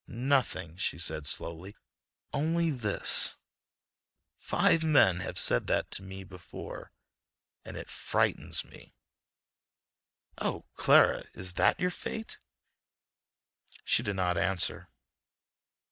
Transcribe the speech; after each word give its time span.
"Nothing," 0.07 0.77
she 0.77 0.97
said 0.97 1.27
slowly, 1.27 1.75
"only 2.33 2.71
this: 2.71 3.35
five 4.35 4.83
men 4.83 5.19
have 5.19 5.37
said 5.37 5.67
that 5.67 5.91
to 5.91 6.01
me 6.01 6.23
before, 6.23 6.91
and 7.63 7.77
it 7.77 7.87
frightens 7.87 8.63
me." 8.65 8.95
"Oh, 10.39 10.65
Clara, 10.73 11.25
is 11.35 11.53
that 11.53 11.79
your 11.79 11.91
fate!" 11.91 12.39
She 13.85 14.01
did 14.01 14.15
not 14.15 14.39
answer. 14.39 14.89